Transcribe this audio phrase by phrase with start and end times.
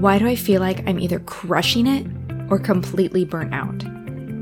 [0.00, 2.06] Why do I feel like I'm either crushing it
[2.50, 3.82] or completely burnt out?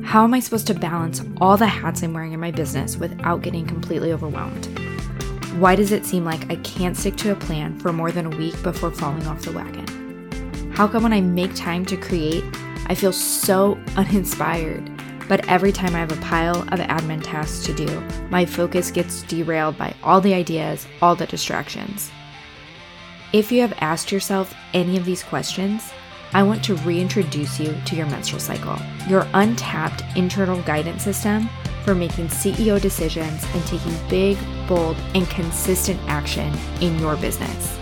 [0.04, 3.42] How am I supposed to balance all the hats I'm wearing in my business without
[3.42, 4.66] getting completely overwhelmed?
[5.58, 8.36] Why does it seem like I can't stick to a plan for more than a
[8.36, 10.70] week before falling off the wagon?
[10.76, 12.44] How come when I make time to create,
[12.86, 14.88] I feel so uninspired?
[15.28, 18.00] But every time I have a pile of admin tasks to do,
[18.30, 22.12] my focus gets derailed by all the ideas, all the distractions.
[23.30, 25.92] If you have asked yourself any of these questions,
[26.32, 31.50] I want to reintroduce you to your menstrual cycle, your untapped internal guidance system
[31.84, 36.50] for making CEO decisions and taking big, bold, and consistent action
[36.80, 37.78] in your business.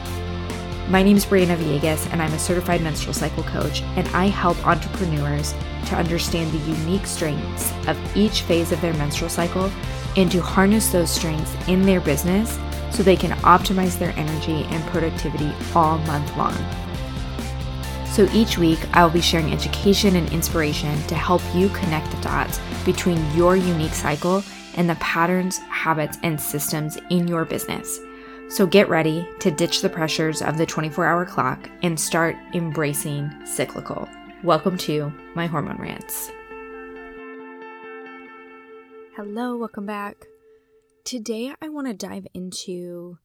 [0.88, 4.66] My name is Briana Villegas, and I'm a certified menstrual cycle coach, and I help
[4.66, 5.54] entrepreneurs
[5.86, 9.70] to understand the unique strengths of each phase of their menstrual cycle
[10.16, 12.58] and to harness those strengths in their business
[12.90, 16.56] so they can optimize their energy and productivity all month long.
[18.06, 22.22] So each week, I will be sharing education and inspiration to help you connect the
[22.22, 24.42] dots between your unique cycle
[24.76, 28.00] and the patterns, habits, and systems in your business.
[28.48, 33.30] So get ready to ditch the pressures of the 24 hour clock and start embracing
[33.44, 34.08] cyclical.
[34.44, 36.30] Welcome to my hormone rants.
[39.16, 40.28] Hello, welcome back.
[41.06, 43.18] Today, I want to dive into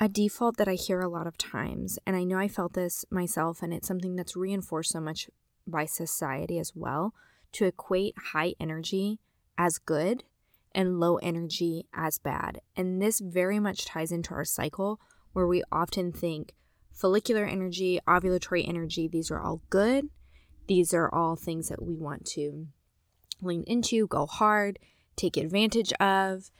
[0.00, 1.98] a default that I hear a lot of times.
[2.06, 5.28] And I know I felt this myself, and it's something that's reinforced so much
[5.66, 7.12] by society as well
[7.52, 9.18] to equate high energy
[9.58, 10.24] as good
[10.74, 12.62] and low energy as bad.
[12.74, 14.98] And this very much ties into our cycle
[15.34, 16.54] where we often think
[16.90, 20.08] follicular energy, ovulatory energy, these are all good.
[20.68, 22.68] These are all things that we want to
[23.42, 24.78] lean into, go hard
[25.16, 26.50] take advantage of,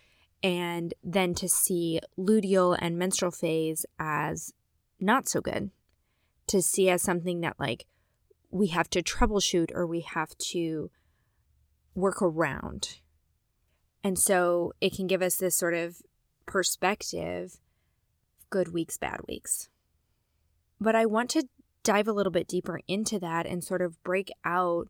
[0.42, 4.52] and then to see luteal and menstrual phase as
[5.00, 5.70] not so good,
[6.46, 7.86] to see as something that like
[8.50, 10.90] we have to troubleshoot or we have to
[11.94, 13.00] work around.
[14.04, 15.96] And so it can give us this sort of
[16.46, 17.58] perspective
[18.50, 19.68] good weeks, bad weeks.
[20.80, 21.48] But I want to
[21.82, 24.88] dive a little bit deeper into that and sort of break out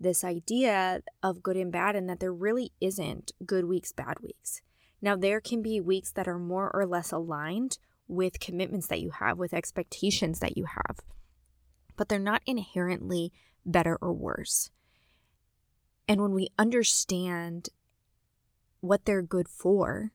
[0.00, 4.60] this idea of good and bad and that there really isn't good weeks, bad weeks.
[5.00, 9.10] Now, there can be weeks that are more or less aligned with commitments that you
[9.10, 11.00] have, with expectations that you have,
[11.96, 13.32] but they're not inherently
[13.66, 14.70] better or worse.
[16.08, 17.68] And when we understand
[18.80, 20.12] what they're good for,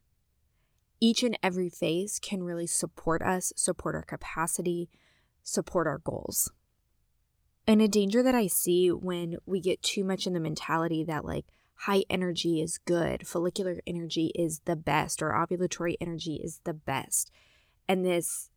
[0.99, 4.89] each and every phase can really support us, support our capacity,
[5.43, 6.51] support our goals.
[7.65, 11.23] And a danger that I see when we get too much in the mentality that
[11.23, 16.73] like high energy is good, follicular energy is the best, or ovulatory energy is the
[16.73, 17.31] best.
[17.87, 18.49] And this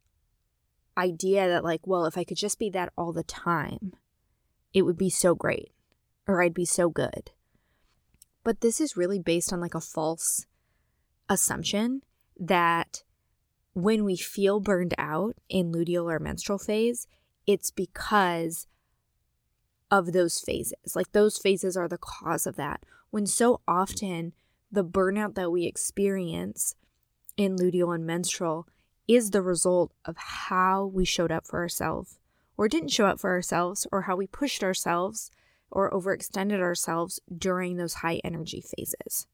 [0.96, 3.92] idea that, like, well, if I could just be that all the time,
[4.72, 5.72] it would be so great,
[6.26, 7.30] or I'd be so good.
[8.44, 10.46] But this is really based on like a false
[11.28, 12.02] assumption
[12.38, 13.02] that
[13.72, 17.06] when we feel burned out in luteal or menstrual phase,
[17.46, 18.66] it's because
[19.90, 20.94] of those phases.
[20.94, 22.84] Like those phases are the cause of that.
[23.10, 24.32] When so often
[24.70, 26.74] the burnout that we experience
[27.36, 28.66] in luteal and menstrual
[29.06, 32.18] is the result of how we showed up for ourselves
[32.56, 35.30] or didn't show up for ourselves or how we pushed ourselves
[35.70, 39.26] or overextended ourselves during those high energy phases.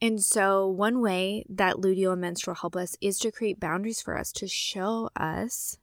[0.00, 4.16] And so, one way that luteal and menstrual help us is to create boundaries for
[4.16, 5.78] us to show us,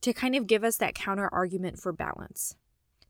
[0.00, 2.56] to kind of give us that counter argument for balance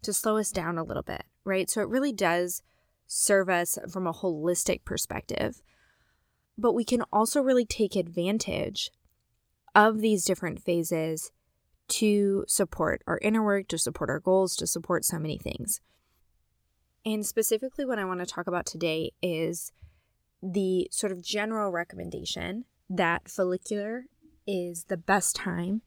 [0.03, 1.69] to slow us down a little bit, right?
[1.69, 2.63] So it really does
[3.07, 5.63] serve us from a holistic perspective.
[6.57, 8.91] But we can also really take advantage
[9.75, 11.31] of these different phases
[11.89, 15.81] to support our inner work, to support our goals, to support so many things.
[17.07, 19.73] And specifically, what I want to talk about today is
[20.43, 24.05] the sort of general recommendation that follicular
[24.47, 25.83] is the best time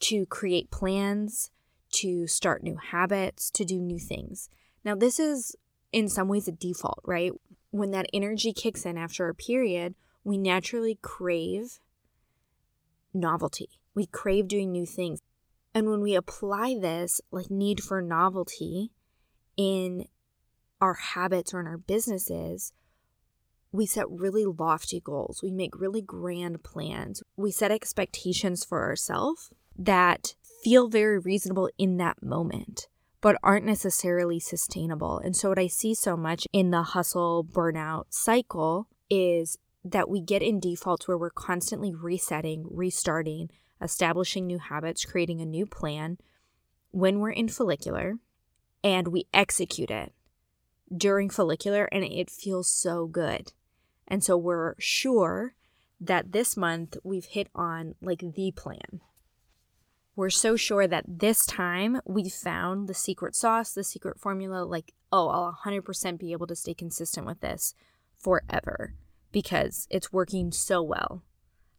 [0.00, 1.50] to create plans,
[1.90, 4.48] to start new habits, to do new things.
[4.84, 5.56] Now, this is
[5.92, 7.32] in some ways a default, right?
[7.70, 9.94] When that energy kicks in after a period,
[10.24, 11.80] we naturally crave
[13.12, 13.68] novelty.
[13.94, 15.20] We crave doing new things.
[15.74, 18.90] And when we apply this like need for novelty
[19.56, 20.06] in
[20.80, 22.72] our habits or in our businesses,
[23.72, 25.42] we set really lofty goals.
[25.42, 27.22] We make really grand plans.
[27.36, 32.88] We set expectations for ourselves that feel very reasonable in that moment,
[33.20, 35.18] but aren't necessarily sustainable.
[35.18, 40.20] And so, what I see so much in the hustle burnout cycle is that we
[40.20, 43.50] get in defaults where we're constantly resetting, restarting,
[43.80, 46.18] establishing new habits, creating a new plan
[46.90, 48.14] when we're in follicular
[48.82, 50.12] and we execute it
[50.94, 53.52] during follicular and it feels so good.
[54.06, 55.54] And so we're sure
[56.00, 59.00] that this month we've hit on like the plan.
[60.18, 64.92] We're so sure that this time we found the secret sauce, the secret formula, like,
[65.12, 67.72] oh, I'll 100% be able to stay consistent with this
[68.16, 68.94] forever
[69.30, 71.22] because it's working so well.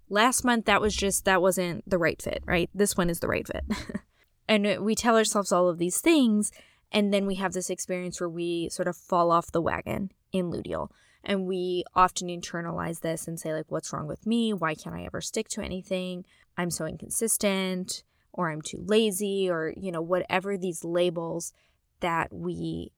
[0.07, 2.69] Last month, that was just, that wasn't the right fit, right?
[2.73, 3.65] This one is the right fit.
[4.47, 6.49] and we tell ourselves all of these things,
[6.93, 10.49] and then we have this experience where we sort of fall off the wagon in
[10.49, 10.91] luteal.
[11.25, 14.53] And we often internalize this and say, like, what's wrong with me?
[14.53, 16.23] Why can't I ever stick to anything?
[16.57, 18.03] I'm so inconsistent,
[18.33, 21.53] or I'm too lazy, or, you know, whatever these labels
[21.99, 22.91] that we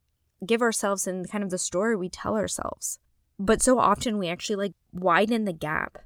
[0.46, 3.00] give ourselves and kind of the story we tell ourselves.
[3.40, 6.00] But so often we actually like widen the gap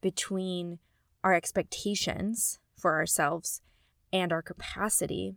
[0.00, 0.78] between
[1.24, 3.62] our expectations for ourselves
[4.12, 5.36] and our capacity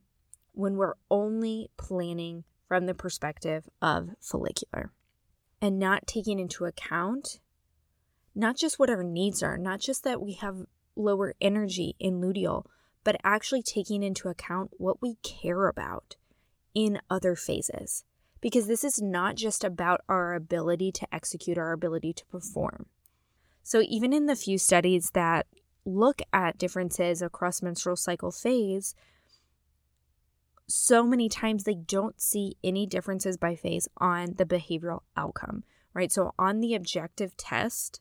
[0.54, 4.92] when we're only planning from the perspective of follicular
[5.62, 7.40] and not taking into account
[8.36, 10.66] not just what our needs are, not just that we have
[10.96, 12.66] lower energy in luteal,
[13.06, 16.18] but actually taking into account what we care about
[16.74, 18.04] in other phases
[18.42, 22.88] because this is not just about our ability to execute, our ability to perform.
[23.64, 25.48] So, even in the few studies that
[25.86, 28.94] look at differences across menstrual cycle phase,
[30.68, 35.64] so many times they don't see any differences by phase on the behavioral outcome,
[35.94, 36.12] right?
[36.12, 38.00] So, on the objective test,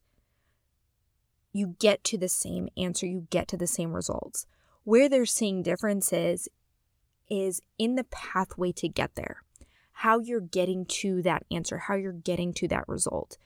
[1.52, 4.46] you get to the same answer, you get to the same results.
[4.84, 6.48] Where they're seeing differences
[7.28, 9.42] is in the pathway to get there
[9.98, 13.38] how you're getting to that answer, how you're getting to that result.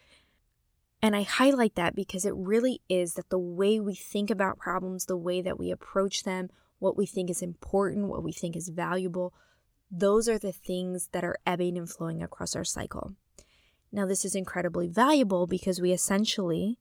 [1.02, 5.05] And I highlight that because it really is that the way we think about problems,
[5.05, 6.49] the way that we approach them,
[6.79, 9.34] what we think is important, what we think is valuable,
[9.91, 13.12] those are the things that are ebbing and flowing across our cycle.
[13.93, 16.79] Now, this is incredibly valuable because we essentially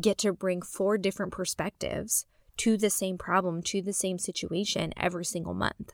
[0.00, 2.26] get to bring four different perspectives
[2.58, 5.92] to the same problem, to the same situation every single month.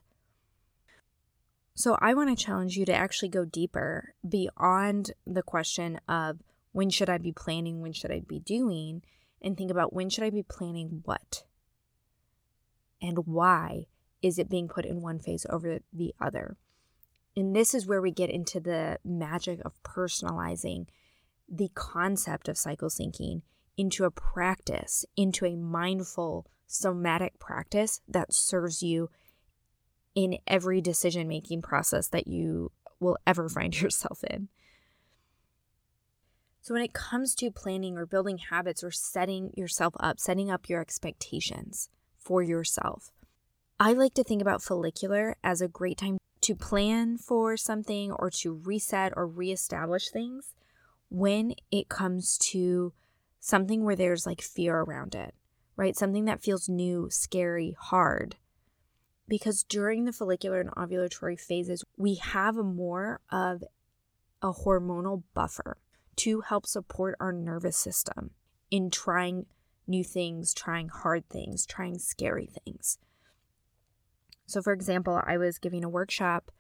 [1.74, 6.38] So I want to challenge you to actually go deeper beyond the question of
[6.72, 9.02] when should I be planning, when should I be doing,
[9.40, 11.44] and think about when should I be planning what?
[13.00, 13.86] And why
[14.22, 16.56] is it being put in one phase over the other?
[17.36, 20.86] And this is where we get into the magic of personalizing
[21.48, 23.42] the concept of cycle syncing
[23.76, 29.10] into a practice, into a mindful somatic practice that serves you
[30.14, 32.70] in every decision making process that you
[33.00, 34.48] will ever find yourself in.
[36.60, 40.68] So, when it comes to planning or building habits or setting yourself up, setting up
[40.68, 43.10] your expectations for yourself,
[43.80, 48.30] I like to think about follicular as a great time to plan for something or
[48.30, 50.54] to reset or reestablish things
[51.08, 52.92] when it comes to
[53.44, 55.34] something where there's like fear around it,
[55.76, 55.96] right?
[55.96, 58.36] Something that feels new, scary, hard
[59.28, 63.64] because during the follicular and ovulatory phases, we have more of
[64.40, 65.78] a hormonal buffer
[66.16, 68.30] to help support our nervous system
[68.70, 69.46] in trying
[69.86, 72.98] new things, trying hard things, trying scary things.
[74.46, 76.52] So, for example, I was giving a workshop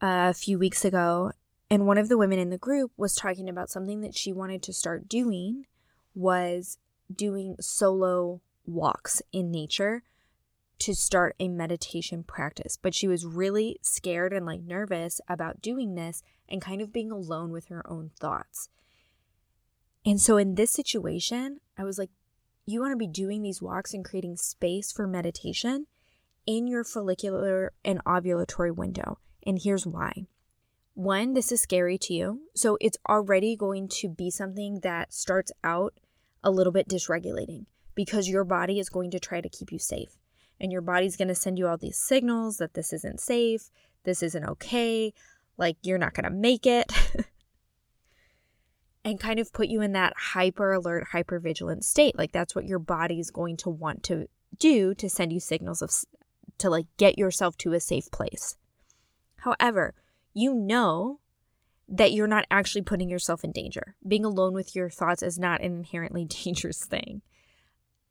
[0.00, 1.32] a few weeks ago,
[1.70, 4.62] and one of the women in the group was talking about something that she wanted
[4.64, 5.66] to start doing
[6.16, 6.78] was
[7.14, 10.02] doing solo walks in nature
[10.78, 15.94] to start a meditation practice, but she was really scared and like nervous about doing
[15.94, 18.68] this and kind of being alone with her own thoughts.
[20.04, 22.10] And so in this situation, I was like,
[22.66, 25.86] you want to be doing these walks and creating space for meditation
[26.46, 29.18] in your follicular and ovulatory window.
[29.46, 30.26] And here's why.
[30.94, 32.40] One, this is scary to you.
[32.54, 35.94] So it's already going to be something that starts out
[36.46, 40.16] a little bit dysregulating because your body is going to try to keep you safe
[40.60, 43.68] and your body's going to send you all these signals that this isn't safe,
[44.04, 45.12] this isn't okay,
[45.58, 46.92] like you're not going to make it.
[49.04, 52.16] and kind of put you in that hyper alert, hyper vigilant state.
[52.16, 55.90] Like that's what your body's going to want to do to send you signals of
[56.58, 58.56] to like get yourself to a safe place.
[59.38, 59.94] However,
[60.32, 61.18] you know
[61.88, 63.94] that you're not actually putting yourself in danger.
[64.06, 67.22] Being alone with your thoughts is not an inherently dangerous thing.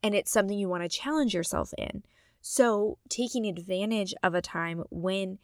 [0.01, 2.03] And it's something you want to challenge yourself in.
[2.41, 5.39] So, taking advantage of a time when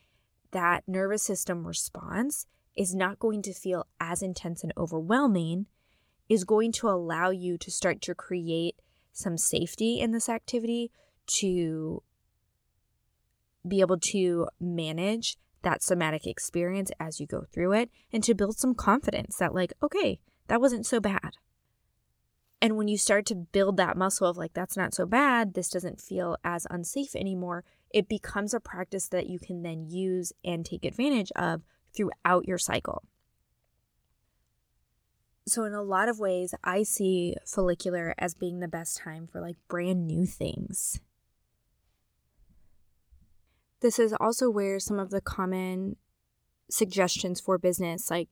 [0.52, 2.46] that nervous system response
[2.76, 5.66] is not going to feel as intense and overwhelming
[6.30, 8.76] is going to allow you to start to create
[9.12, 10.92] some safety in this activity
[11.26, 12.04] to
[13.68, 18.58] be able to manage that somatic experience as you go through it and to build
[18.58, 21.38] some confidence that, like, okay, that wasn't so bad.
[22.62, 25.70] And when you start to build that muscle of, like, that's not so bad, this
[25.70, 27.64] doesn't feel as unsafe anymore,
[27.94, 31.64] it becomes a practice that you can then use and take advantage of
[31.96, 33.04] throughout your cycle.
[35.48, 39.42] So, in a lot of ways, I see follicular as being the best time for
[39.42, 41.02] like brand new things.
[43.82, 45.96] This is also where some of the common
[46.70, 48.30] suggestions for business, like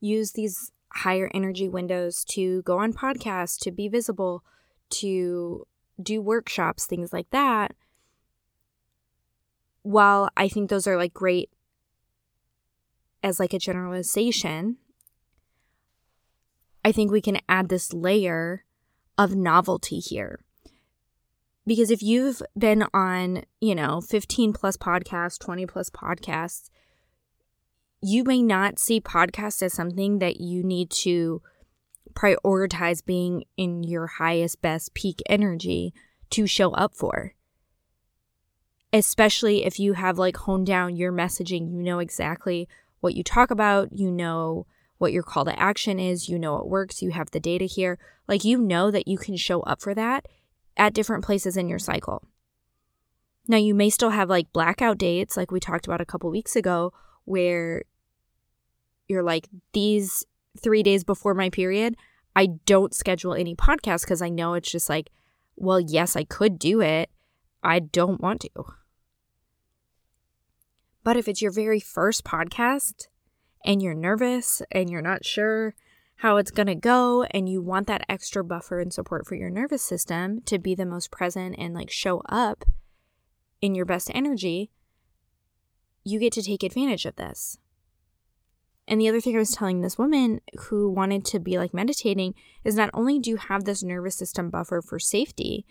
[0.00, 4.44] use these higher energy windows to go on podcasts, to be visible,
[4.90, 5.66] to
[6.00, 7.72] do workshops, things like that.
[9.82, 11.50] While I think those are like great
[13.22, 14.76] as like a generalization,
[16.84, 18.64] I think we can add this layer
[19.16, 20.40] of novelty here.
[21.70, 26.68] Because if you've been on, you know, 15 plus podcasts, 20 plus podcasts,
[28.02, 31.42] you may not see podcasts as something that you need to
[32.12, 35.94] prioritize being in your highest, best peak energy
[36.30, 37.34] to show up for.
[38.92, 43.52] Especially if you have like honed down your messaging, you know exactly what you talk
[43.52, 44.66] about, you know
[44.98, 47.96] what your call to action is, you know it works, you have the data here.
[48.26, 50.26] Like you know that you can show up for that
[50.76, 52.22] at different places in your cycle.
[53.48, 56.56] Now, you may still have like blackout dates, like we talked about a couple weeks
[56.56, 56.92] ago,
[57.24, 57.82] where
[59.08, 60.24] you're like, these
[60.58, 61.96] three days before my period,
[62.36, 65.10] I don't schedule any podcasts because I know it's just like,
[65.56, 67.10] well, yes, I could do it.
[67.62, 68.64] I don't want to.
[71.02, 73.08] But if it's your very first podcast,
[73.64, 75.74] and you're nervous and you're not sure
[76.20, 79.50] how it's going to go and you want that extra buffer and support for your
[79.50, 82.64] nervous system to be the most present and like show up
[83.60, 84.70] in your best energy,
[86.04, 87.58] you get to take advantage of this.
[88.86, 92.34] And the other thing I was telling this woman who wanted to be like meditating
[92.64, 95.64] is not only do you have this nervous system buffer for safety,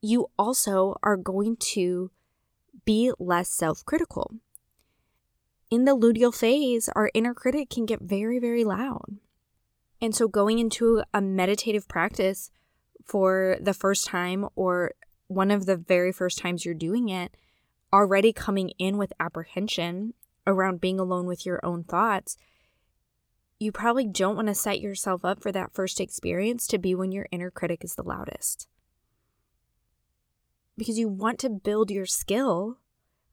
[0.00, 2.10] you also are going to
[2.84, 4.32] be less self critical
[5.70, 9.18] in the luteal phase, our inner critic can get very, very loud.
[10.00, 12.50] And so, going into a meditative practice
[13.04, 14.92] for the first time or
[15.26, 17.36] one of the very first times you're doing it,
[17.92, 20.14] already coming in with apprehension
[20.46, 22.36] around being alone with your own thoughts,
[23.58, 27.12] you probably don't want to set yourself up for that first experience to be when
[27.12, 28.66] your inner critic is the loudest.
[30.78, 32.78] Because you want to build your skill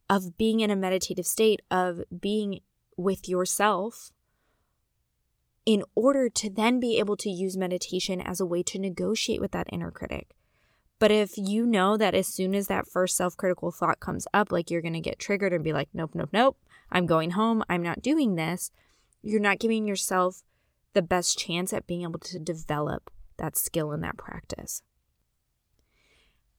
[0.10, 2.60] of being in a meditative state, of being
[2.98, 4.12] with yourself,
[5.68, 9.52] in order to then be able to use meditation as a way to negotiate with
[9.52, 10.34] that inner critic.
[10.98, 14.50] But if you know that as soon as that first self critical thought comes up,
[14.50, 16.58] like you're going to get triggered and be like, nope, nope, nope,
[16.90, 18.72] I'm going home, I'm not doing this,
[19.22, 20.42] you're not giving yourself
[20.94, 24.84] the best chance at being able to develop that skill in that practice.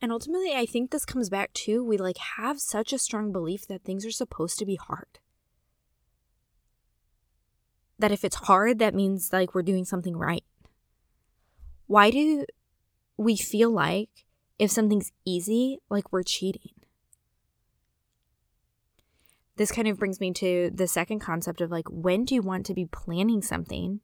[0.03, 3.67] And ultimately, I think this comes back to we like have such a strong belief
[3.69, 5.19] that things are supposed to be hard.
[7.99, 10.45] That if it's hard, that means like we're doing something right.
[11.87, 12.45] Why do
[13.17, 14.11] we feel like
[14.59, 16.73] if something's easy, like we're cheating?
[19.57, 22.64] This kind of brings me to the second concept of like, when do you want
[22.67, 24.00] to be planning something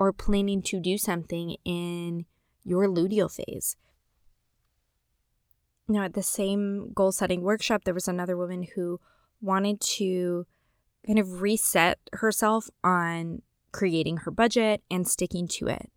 [0.00, 2.26] or planning to do something in
[2.64, 3.76] your luteal phase?
[5.86, 8.98] Now, at the same goal setting workshop, there was another woman who
[9.40, 10.46] wanted to
[11.06, 13.42] kind of reset herself on
[13.72, 15.90] creating her budget and sticking to it.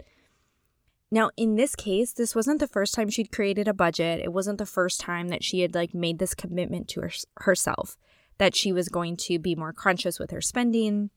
[1.11, 4.19] Now, in this case, this wasn't the first time she'd created a budget.
[4.19, 7.97] It wasn't the first time that she had like made this commitment to her, herself
[8.37, 11.09] that she was going to be more conscious with her spending,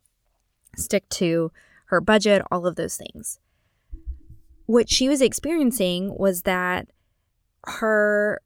[0.77, 1.51] stick to
[1.87, 3.41] her budget, all of those things.
[4.67, 6.89] What she was experiencing was that
[7.65, 8.41] her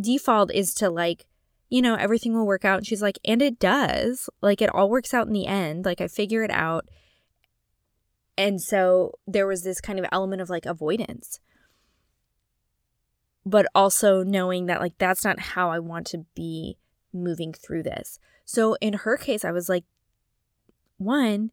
[0.00, 1.26] default is to like,
[1.68, 2.78] you know, everything will work out.
[2.78, 4.28] And she's like, and it does.
[4.40, 5.84] Like, it all works out in the end.
[5.84, 6.86] Like, I figure it out.
[8.36, 11.40] And so there was this kind of element of like avoidance.
[13.46, 16.78] But also knowing that, like, that's not how I want to be
[17.12, 18.18] moving through this.
[18.44, 19.84] So in her case, I was like,
[20.96, 21.50] one,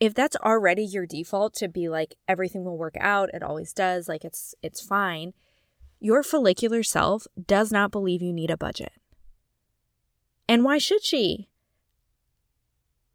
[0.00, 4.08] if that's already your default to be like everything will work out, it always does,
[4.08, 5.32] like it's it's fine,
[6.04, 8.92] your follicular self does not believe you need a budget.
[10.46, 11.48] And why should she?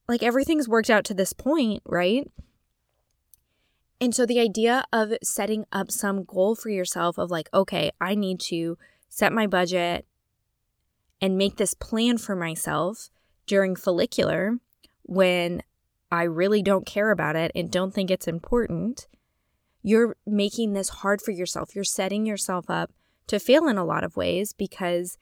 [0.08, 2.32] Like everything's worked out to this point, right?
[4.02, 8.16] And so the idea of setting up some goal for yourself of like, okay, I
[8.16, 8.76] need to
[9.08, 10.08] set my budget
[11.22, 13.12] and make this plan for myself
[13.46, 14.58] during follicular
[15.04, 15.62] when
[16.12, 19.08] I really don't care about it and don't think it's important,
[19.82, 21.76] you're making this hard for yourself.
[21.76, 22.92] You're setting yourself up
[23.28, 25.18] to fail in a lot of ways because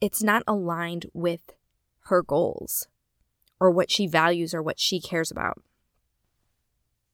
[0.00, 1.40] it's not aligned with
[2.04, 2.88] her goals
[3.60, 5.62] or what she values or what she cares about.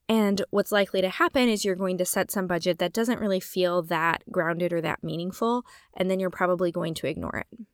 [0.08, 3.40] And what's likely to happen is you're going to set some budget that doesn't really
[3.40, 5.64] feel that grounded or that meaningful,
[5.96, 7.66] and then you're probably going to ignore it.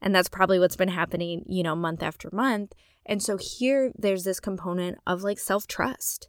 [0.00, 2.72] And that's probably what's been happening, you know, month after month.
[3.04, 6.28] And so here there's this component of like self trust.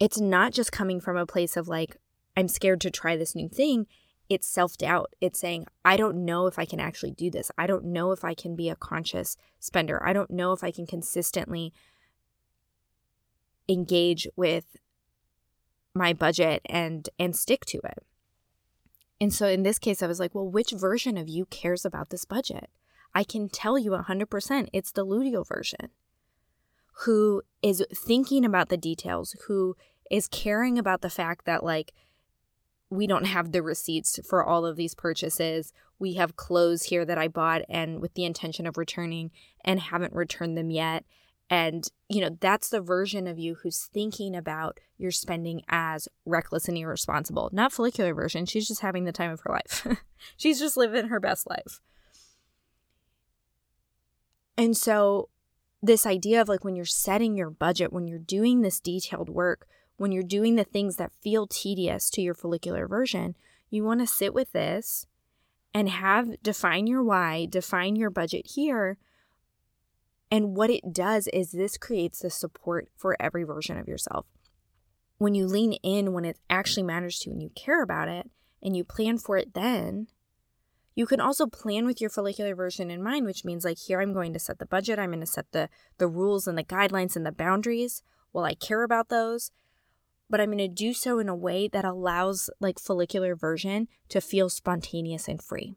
[0.00, 1.96] It's not just coming from a place of like,
[2.36, 3.86] I'm scared to try this new thing.
[4.28, 5.14] It's self doubt.
[5.20, 7.50] It's saying, I don't know if I can actually do this.
[7.58, 10.02] I don't know if I can be a conscious spender.
[10.04, 11.72] I don't know if I can consistently
[13.68, 14.76] engage with
[15.94, 18.04] my budget and and stick to it.
[19.20, 22.10] And so in this case I was like, well, which version of you cares about
[22.10, 22.68] this budget?
[23.14, 25.90] I can tell you 100% it's the Ludio version
[27.00, 29.76] who is thinking about the details, who
[30.10, 31.92] is caring about the fact that like
[32.90, 35.72] we don't have the receipts for all of these purchases.
[35.98, 39.30] We have clothes here that I bought and with the intention of returning
[39.64, 41.04] and haven't returned them yet.
[41.50, 46.68] And, you know, that's the version of you who's thinking about your spending as reckless
[46.68, 47.50] and irresponsible.
[47.52, 48.46] Not follicular version.
[48.46, 49.86] She's just having the time of her life.
[50.36, 51.80] She's just living her best life.
[54.56, 55.28] And so,
[55.86, 59.66] this idea of like when you're setting your budget, when you're doing this detailed work,
[59.96, 63.36] when you're doing the things that feel tedious to your follicular version,
[63.70, 65.06] you want to sit with this
[65.72, 68.98] and have define your why, define your budget here
[70.34, 74.26] and what it does is this creates the support for every version of yourself.
[75.18, 78.28] When you lean in when it actually matters to you and you care about it
[78.60, 80.08] and you plan for it then,
[80.94, 84.12] you can also plan with your follicular version in mind, which means like here I'm
[84.12, 87.16] going to set the budget, I'm going to set the the rules and the guidelines
[87.16, 88.02] and the boundaries.
[88.32, 89.50] Well, I care about those,
[90.28, 94.20] but I'm going to do so in a way that allows like follicular version to
[94.20, 95.76] feel spontaneous and free.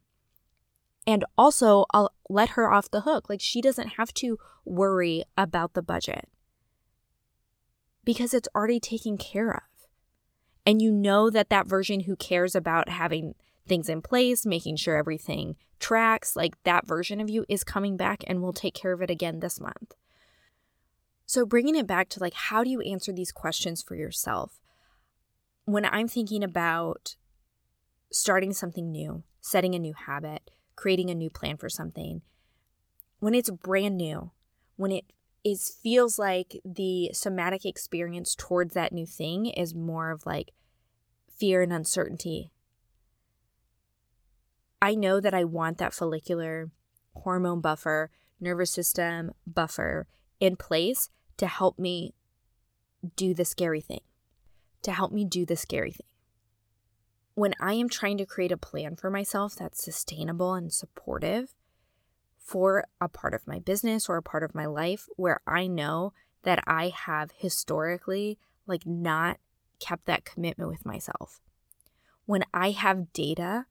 [1.06, 3.30] And also, I'll let her off the hook.
[3.30, 6.28] Like, she doesn't have to worry about the budget
[8.04, 9.88] because it's already taken care of.
[10.66, 13.36] And you know that that version who cares about having
[13.68, 18.24] things in place, making sure everything tracks, like that version of you is coming back
[18.28, 19.94] and we'll take care of it again this month.
[21.26, 24.60] So, bringing it back to like, how do you answer these questions for yourself?
[25.66, 27.18] When I'm thinking about
[28.12, 32.22] starting something new, setting a new habit, creating a new plan for something,
[33.20, 34.32] when it's brand new,
[34.78, 35.12] when it
[35.44, 40.52] is feels like the somatic experience towards that new thing is more of like
[41.30, 42.52] fear and uncertainty.
[44.82, 46.70] I know that I want that follicular
[47.16, 50.08] hormone buffer, nervous system buffer
[50.40, 52.14] in place to help me
[53.16, 54.02] do the scary thing,
[54.84, 56.08] to help me do the scary thing
[57.38, 61.54] when I am trying to create a plan for myself that's sustainable and supportive
[62.40, 66.14] for a part of my business or a part of my life where I know
[66.42, 69.38] that I have historically like not
[69.80, 71.40] kept that commitment with myself.
[72.26, 73.68] When I have data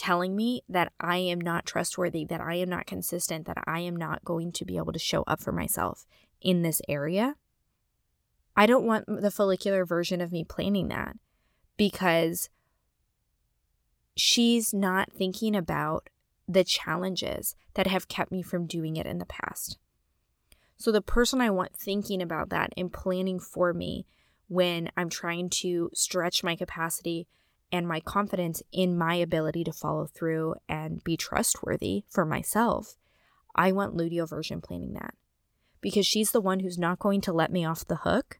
[0.00, 3.94] telling me that I am not trustworthy, that I am not consistent, that I am
[3.94, 6.06] not going to be able to show up for myself
[6.40, 7.36] in this area,
[8.56, 11.16] I don't want the follicular version of me planning that
[11.76, 12.48] because
[14.16, 16.08] she's not thinking about
[16.48, 19.76] the challenges that have kept me from doing it in the past.
[20.78, 24.06] So, the person I want thinking about that and planning for me
[24.48, 27.28] when I'm trying to stretch my capacity
[27.72, 32.96] and my confidence in my ability to follow through and be trustworthy for myself,
[33.54, 35.14] I want luteal version planning that
[35.80, 38.38] because she's the one who's not going to let me off the hook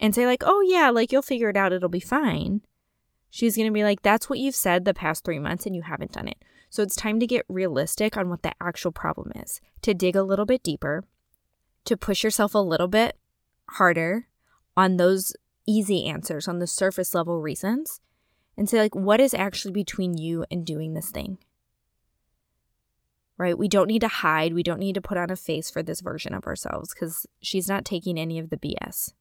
[0.00, 2.62] and say, like, oh, yeah, like you'll figure it out, it'll be fine.
[3.30, 5.82] She's going to be like, that's what you've said the past three months and you
[5.82, 6.38] haven't done it.
[6.70, 10.22] So it's time to get realistic on what the actual problem is, to dig a
[10.22, 11.04] little bit deeper,
[11.84, 13.16] to push yourself a little bit
[13.70, 14.28] harder
[14.76, 15.34] on those
[15.66, 18.00] easy answers, on the surface level reasons,
[18.58, 21.38] and say, like, what is actually between you and doing this thing?
[23.38, 23.56] Right?
[23.56, 24.52] We don't need to hide.
[24.52, 27.68] We don't need to put on a face for this version of ourselves because she's
[27.68, 29.12] not taking any of the BS.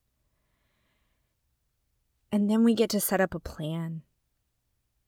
[2.32, 4.02] And then we get to set up a plan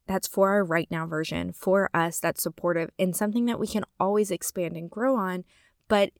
[0.06, 3.84] that's for our right now version, for us, that's supportive and something that we can
[4.00, 5.44] always expand and grow on.
[5.88, 6.12] But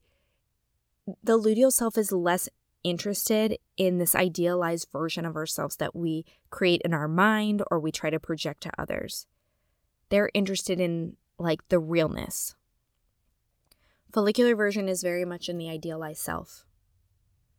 [1.24, 2.50] the luteal self is less
[2.84, 7.92] interested in this idealized version of ourselves that we create in our mind or we
[7.92, 9.26] try to project to others.
[10.10, 12.56] They're interested in like the realness.
[14.12, 16.66] Follicular version is very much in the idealized self.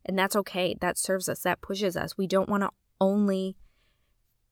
[0.05, 0.77] And that's okay.
[0.81, 2.17] That serves us, that pushes us.
[2.17, 3.57] We don't want to only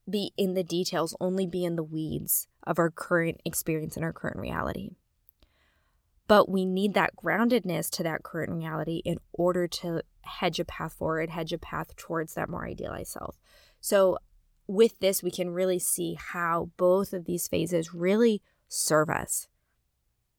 [0.09, 4.13] be in the details, only be in the weeds of our current experience and our
[4.13, 4.91] current reality.
[6.29, 10.93] But we need that groundedness to that current reality in order to hedge a path
[10.93, 13.37] forward, hedge a path towards that more idealized self.
[13.81, 14.19] So,
[14.67, 19.49] with this, we can really see how both of these phases really serve us,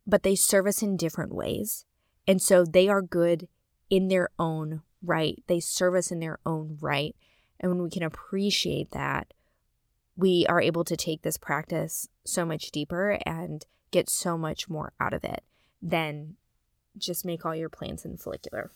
[0.05, 1.85] but they serve us in different ways.
[2.27, 3.47] And so they are good
[3.89, 5.43] in their own right.
[5.47, 7.15] They serve us in their own right.
[7.59, 9.33] And when we can appreciate that,
[10.15, 14.93] we are able to take this practice so much deeper and get so much more
[14.99, 15.43] out of it
[15.81, 16.35] than
[16.97, 18.71] just make all your plans in follicular.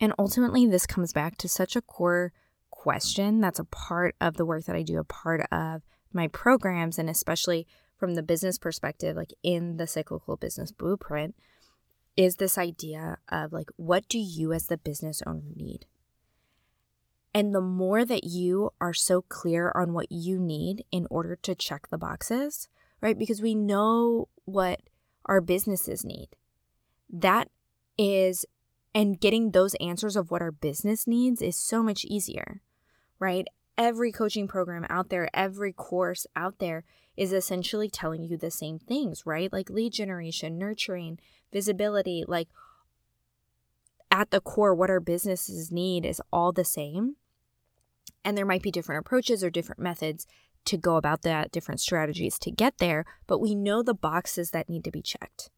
[0.00, 2.32] And ultimately, this comes back to such a core
[2.70, 5.82] question that's a part of the work that I do, a part of
[6.12, 11.36] my programs, and especially from the business perspective, like in the cyclical business blueprint,
[12.16, 15.86] is this idea of like, what do you as the business owner need?
[17.32, 21.54] And the more that you are so clear on what you need in order to
[21.54, 22.68] check the boxes,
[23.00, 23.18] right?
[23.18, 24.80] Because we know what
[25.26, 26.28] our businesses need.
[27.10, 27.48] That
[27.98, 28.44] is
[28.94, 32.60] and getting those answers of what our business needs is so much easier,
[33.18, 33.46] right?
[33.78, 36.84] Every coaching program out there, every course out there
[37.16, 39.52] is essentially telling you the same things, right?
[39.52, 41.18] Like lead generation, nurturing,
[41.52, 42.48] visibility, like
[44.10, 47.16] at the core, what our businesses need is all the same.
[48.24, 50.26] And there might be different approaches or different methods
[50.64, 54.68] to go about that, different strategies to get there, but we know the boxes that
[54.68, 55.50] need to be checked.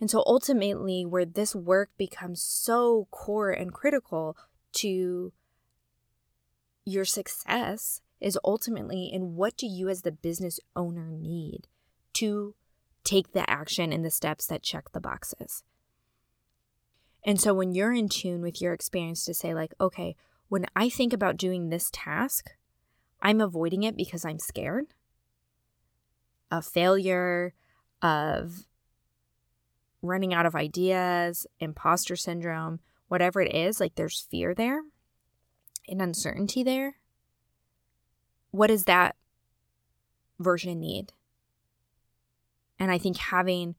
[0.00, 4.36] And so ultimately, where this work becomes so core and critical
[4.74, 5.32] to
[6.84, 11.68] your success is ultimately in what do you as the business owner need
[12.14, 12.54] to
[13.04, 15.62] take the action and the steps that check the boxes.
[17.24, 20.16] And so when you're in tune with your experience to say, like, okay,
[20.48, 22.50] when I think about doing this task,
[23.24, 24.92] I'm avoiding it because I'm scared
[26.50, 27.54] of failure,
[28.02, 28.66] of
[30.02, 34.82] running out of ideas, imposter syndrome, whatever it is, like there's fear there
[35.88, 36.96] and uncertainty there.
[38.50, 39.16] What does that
[40.38, 41.14] version need?
[42.78, 43.74] And I think having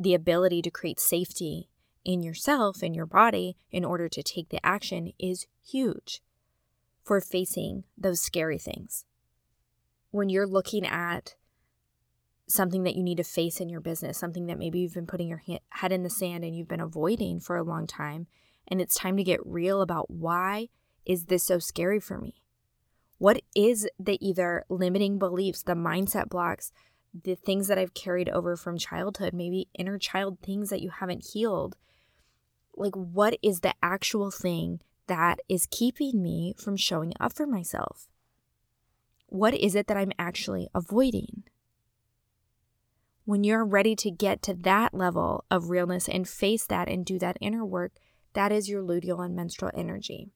[0.00, 1.68] the ability to create safety
[2.04, 6.20] in yourself in your body in order to take the action is huge
[7.04, 9.04] for facing those scary things.
[10.10, 11.34] When you're looking at
[12.46, 15.28] something that you need to face in your business, something that maybe you've been putting
[15.28, 18.26] your head in the sand and you've been avoiding for a long time,
[18.68, 20.68] and it's time to get real about why
[21.04, 22.42] is this so scary for me?
[23.18, 26.72] What is the either limiting beliefs, the mindset blocks,
[27.22, 31.26] the things that I've carried over from childhood, maybe inner child things that you haven't
[31.32, 31.76] healed?
[32.76, 38.08] Like, what is the actual thing that is keeping me from showing up for myself?
[39.26, 41.44] What is it that I'm actually avoiding?
[43.24, 47.18] When you're ready to get to that level of realness and face that and do
[47.18, 47.92] that inner work,
[48.34, 50.30] that is your luteal and menstrual energy.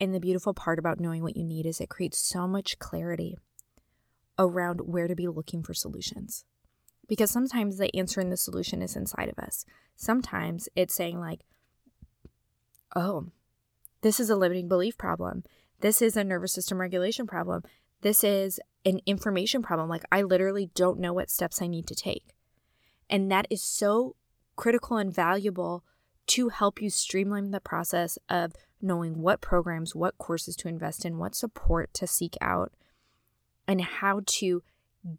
[0.00, 3.36] And the beautiful part about knowing what you need is it creates so much clarity
[4.38, 6.44] around where to be looking for solutions.
[7.08, 9.64] Because sometimes the answer and the solution is inside of us.
[9.96, 11.40] Sometimes it's saying, like,
[12.94, 13.28] oh,
[14.02, 15.42] this is a limiting belief problem.
[15.80, 17.62] This is a nervous system regulation problem.
[18.02, 19.88] This is an information problem.
[19.88, 22.34] Like, I literally don't know what steps I need to take.
[23.10, 24.14] And that is so
[24.56, 25.84] critical and valuable
[26.26, 31.18] to help you streamline the process of knowing what programs, what courses to invest in,
[31.18, 32.72] what support to seek out,
[33.66, 34.62] and how to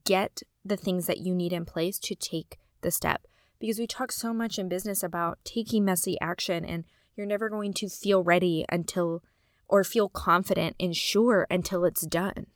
[0.05, 3.25] get the things that you need in place to take the step.
[3.59, 7.73] Because we talk so much in business about taking messy action, and you're never going
[7.73, 9.23] to feel ready until
[9.67, 12.47] or feel confident and sure until it's done.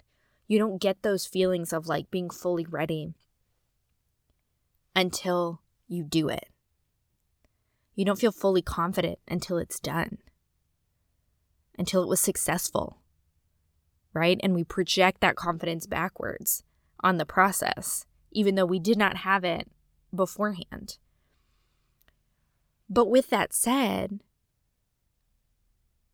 [0.47, 3.13] You don't get those feelings of like being fully ready
[4.95, 6.49] until you do it.
[7.95, 10.17] You don't feel fully confident until it's done,
[11.77, 13.01] until it was successful,
[14.13, 14.39] right?
[14.41, 16.63] And we project that confidence backwards
[17.03, 19.69] on the process, even though we did not have it
[20.15, 20.97] beforehand.
[22.89, 24.19] But with that said,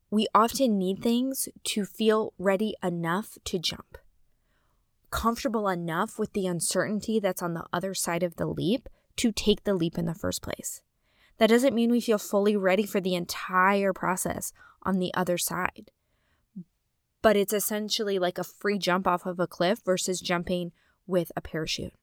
[0.09, 3.97] we often need things to feel ready enough to jump
[5.11, 9.63] comfortable enough with the uncertainty that's on the other side of the leap to take
[9.63, 10.81] the leap in the first place.
[11.37, 15.91] That doesn't mean we feel fully ready for the entire process on the other side.
[17.21, 20.71] But it's essentially like a free jump off of a cliff versus jumping
[21.05, 21.93] with a parachute.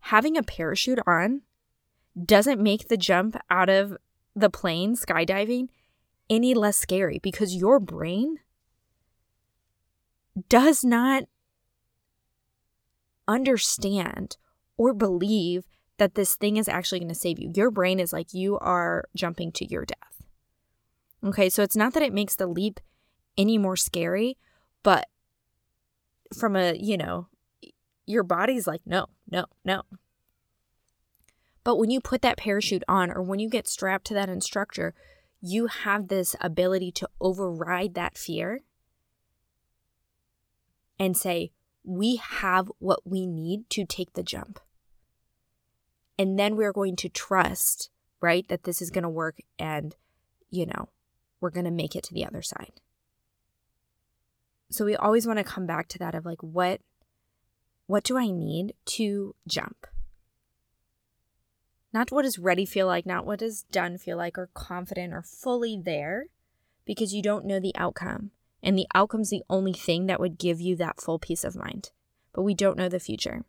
[0.00, 1.42] Having a parachute on
[2.24, 3.96] doesn't make the jump out of
[4.34, 5.68] the plane skydiving
[6.30, 8.38] any less scary because your brain
[10.48, 11.24] does not
[13.26, 14.36] understand
[14.76, 15.66] or believe
[15.98, 17.52] that this thing is actually going to save you.
[17.54, 20.17] Your brain is like you are jumping to your death.
[21.28, 22.80] Okay, so it's not that it makes the leap
[23.36, 24.38] any more scary,
[24.82, 25.08] but
[26.34, 27.28] from a, you know,
[28.06, 29.82] your body's like, no, no, no.
[31.64, 34.94] But when you put that parachute on or when you get strapped to that instructor,
[35.42, 38.60] you have this ability to override that fear
[40.98, 41.52] and say,
[41.84, 44.60] we have what we need to take the jump.
[46.18, 47.90] And then we're going to trust,
[48.22, 49.94] right, that this is going to work and,
[50.48, 50.88] you know,
[51.40, 52.80] we're going to make it to the other side.
[54.70, 56.80] So we always want to come back to that of like what
[57.86, 59.86] what do I need to jump?
[61.90, 65.22] Not what does ready feel like, not what does done feel like or confident or
[65.22, 66.26] fully there
[66.84, 68.30] because you don't know the outcome.
[68.62, 71.90] And the outcome's the only thing that would give you that full peace of mind.
[72.34, 73.44] But we don't know the future.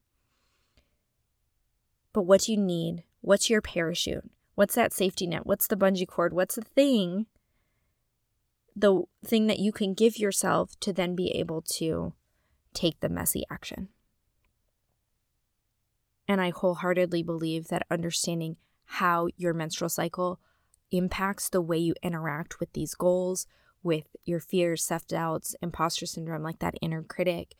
[2.13, 3.03] But what do you need?
[3.21, 4.29] What's your parachute?
[4.55, 5.45] What's that safety net?
[5.45, 6.31] What's the bungee cord?
[6.31, 7.25] What's the thing?
[8.75, 12.13] The thing that you can give yourself to then be able to
[12.73, 13.89] take the messy action.
[16.27, 20.39] And I wholeheartedly believe that understanding how your menstrual cycle
[20.91, 23.47] impacts the way you interact with these goals,
[23.83, 27.55] with your fears, self doubts, imposter syndrome, like that inner critic,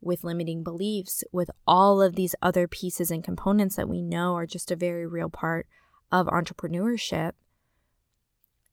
[0.00, 4.46] with limiting beliefs, with all of these other pieces and components that we know are
[4.46, 5.66] just a very real part
[6.10, 7.32] of entrepreneurship,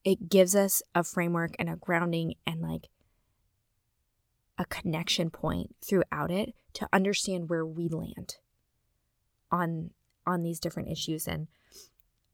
[0.03, 2.89] it gives us a framework and a grounding and like
[4.57, 8.35] a connection point throughout it to understand where we land
[9.51, 9.91] on
[10.25, 11.47] on these different issues and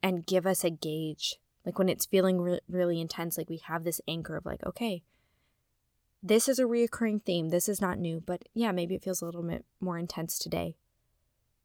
[0.02, 3.84] and give us a gauge like when it's feeling re- really intense, like we have
[3.84, 5.04] this anchor of like, okay,
[6.22, 7.50] this is a reoccurring theme.
[7.50, 10.76] This is not new, but yeah, maybe it feels a little bit more intense today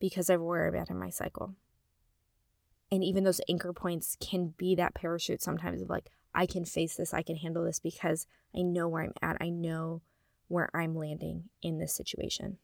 [0.01, 1.55] because where I'm at in my cycle.
[2.93, 6.97] And even those anchor points can be that parachute sometimes of like, I can face
[6.97, 8.27] this, I can handle this because
[8.57, 9.37] I know where I'm at.
[9.41, 10.03] I know
[10.49, 12.59] where I'm landing in this situation.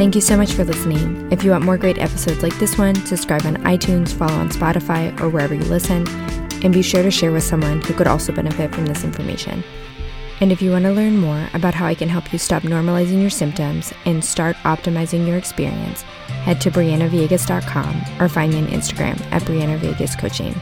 [0.00, 1.30] Thank you so much for listening.
[1.30, 5.20] If you want more great episodes like this one, subscribe on iTunes, follow on Spotify,
[5.20, 6.08] or wherever you listen,
[6.64, 9.62] and be sure to share with someone who could also benefit from this information.
[10.40, 13.20] And if you want to learn more about how I can help you stop normalizing
[13.20, 16.02] your symptoms and start optimizing your experience,
[16.44, 20.54] head to BrianaVillegas.com or find me on Instagram at Briana Coaching.